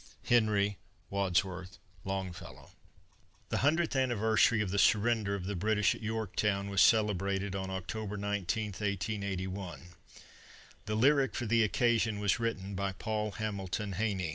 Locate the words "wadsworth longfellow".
1.11-2.71